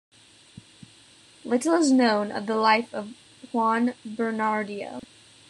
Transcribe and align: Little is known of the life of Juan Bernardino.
Little 1.45 1.75
is 1.75 1.91
known 1.91 2.31
of 2.31 2.47
the 2.47 2.55
life 2.55 2.91
of 2.91 3.13
Juan 3.51 3.93
Bernardino. 4.03 4.99